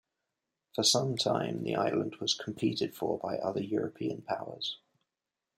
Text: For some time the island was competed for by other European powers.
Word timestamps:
For 0.73 0.81
some 0.83 1.15
time 1.15 1.61
the 1.61 1.75
island 1.75 2.15
was 2.15 2.33
competed 2.33 2.95
for 2.95 3.19
by 3.19 3.37
other 3.37 3.61
European 3.61 4.23
powers. 4.23 4.79